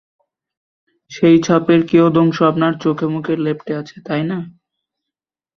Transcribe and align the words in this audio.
সেই 1.11 1.37
ছাপেরই 1.45 1.87
কিয়দংশ 1.89 2.37
আপনার 2.43 2.73
চোখেমুখে 2.83 3.33
লেপ্টে 3.37 3.73
আছে, 3.81 3.95
তাই 4.07 4.23
না? 4.23 4.37